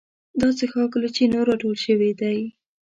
دا 0.39 0.49
څښاک 0.57 0.91
له 1.01 1.07
چینو 1.15 1.39
راټول 1.49 1.75
شوی 1.85 2.11
دی. 2.21 2.39